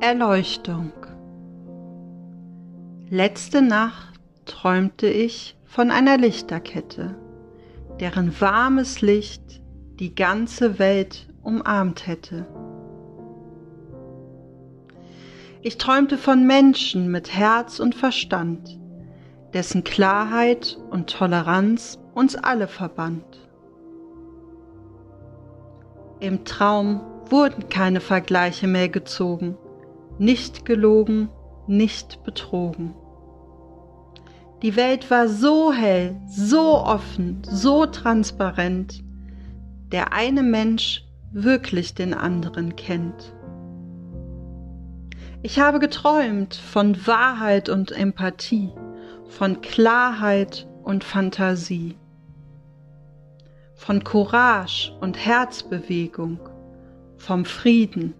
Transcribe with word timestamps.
Erleuchtung 0.00 0.92
Letzte 3.10 3.62
Nacht 3.62 4.20
träumte 4.46 5.08
ich 5.08 5.56
von 5.64 5.90
einer 5.90 6.16
Lichterkette, 6.16 7.16
deren 7.98 8.40
warmes 8.40 9.00
Licht 9.00 9.60
die 9.98 10.14
ganze 10.14 10.78
Welt 10.78 11.28
umarmt 11.42 12.06
hätte. 12.06 12.46
Ich 15.62 15.78
träumte 15.78 16.16
von 16.16 16.46
Menschen 16.46 17.10
mit 17.10 17.34
Herz 17.34 17.80
und 17.80 17.96
Verstand, 17.96 18.78
dessen 19.52 19.82
Klarheit 19.82 20.78
und 20.90 21.10
Toleranz 21.10 21.98
uns 22.14 22.36
alle 22.36 22.68
verband. 22.68 23.24
Im 26.20 26.44
Traum 26.44 27.00
wurden 27.28 27.68
keine 27.68 28.00
Vergleiche 28.00 28.68
mehr 28.68 28.88
gezogen, 28.88 29.58
nicht 30.18 30.64
gelogen, 30.64 31.28
nicht 31.66 32.22
betrogen. 32.24 32.94
Die 34.62 34.74
Welt 34.74 35.10
war 35.10 35.28
so 35.28 35.72
hell, 35.72 36.16
so 36.28 36.78
offen, 36.78 37.42
so 37.44 37.86
transparent, 37.86 39.04
der 39.92 40.12
eine 40.12 40.42
Mensch 40.42 41.04
wirklich 41.30 41.94
den 41.94 42.14
anderen 42.14 42.74
kennt. 42.74 43.34
Ich 45.42 45.60
habe 45.60 45.78
geträumt 45.78 46.56
von 46.56 47.06
Wahrheit 47.06 47.68
und 47.68 47.92
Empathie, 47.92 48.72
von 49.28 49.60
Klarheit 49.60 50.66
und 50.82 51.04
Fantasie, 51.04 51.96
von 53.76 54.02
Courage 54.02 54.92
und 55.00 55.16
Herzbewegung, 55.16 56.40
vom 57.16 57.44
Frieden, 57.44 58.14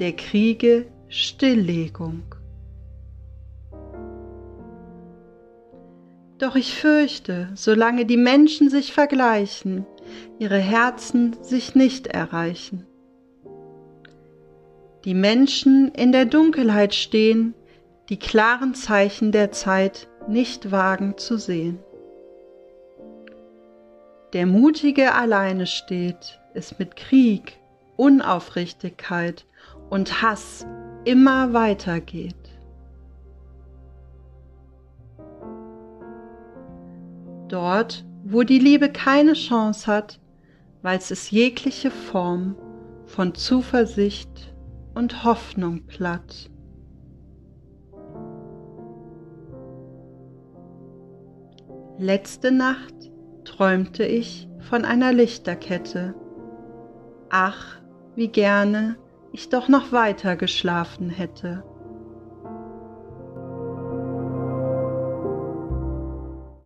der 0.00 0.12
Kriege 0.12 0.86
Stilllegung. 1.14 2.22
Doch 6.38 6.56
ich 6.56 6.74
fürchte, 6.74 7.50
solange 7.54 8.06
die 8.06 8.16
Menschen 8.16 8.70
sich 8.70 8.94
vergleichen, 8.94 9.84
ihre 10.38 10.56
Herzen 10.56 11.36
sich 11.42 11.74
nicht 11.74 12.06
erreichen. 12.06 12.86
Die 15.04 15.12
Menschen 15.12 15.92
in 15.92 16.12
der 16.12 16.24
Dunkelheit 16.24 16.94
stehen, 16.94 17.52
die 18.08 18.18
klaren 18.18 18.74
Zeichen 18.74 19.32
der 19.32 19.52
Zeit 19.52 20.08
nicht 20.28 20.70
wagen 20.70 21.18
zu 21.18 21.36
sehen. 21.36 21.78
Der 24.32 24.46
Mutige 24.46 25.12
alleine 25.12 25.66
steht, 25.66 26.40
es 26.54 26.78
mit 26.78 26.96
Krieg, 26.96 27.58
Unaufrichtigkeit 27.96 29.44
und 29.90 30.22
Hass 30.22 30.64
immer 31.04 31.52
weitergeht. 31.52 32.36
Dort, 37.48 38.06
wo 38.24 38.44
die 38.44 38.58
Liebe 38.58 38.90
keine 38.90 39.34
Chance 39.34 39.86
hat, 39.86 40.20
weiß 40.82 41.10
es 41.10 41.30
jegliche 41.30 41.90
Form 41.90 42.56
von 43.04 43.34
Zuversicht 43.34 44.54
und 44.94 45.24
Hoffnung 45.24 45.86
platt. 45.86 46.50
Letzte 51.98 52.50
Nacht 52.50 52.94
träumte 53.44 54.04
ich 54.04 54.48
von 54.60 54.84
einer 54.84 55.12
Lichterkette. 55.12 56.14
Ach, 57.28 57.80
wie 58.16 58.28
gerne 58.28 58.96
ich 59.32 59.48
doch 59.48 59.68
noch 59.68 59.92
weiter 59.92 60.36
geschlafen 60.36 61.10
hätte. 61.10 61.64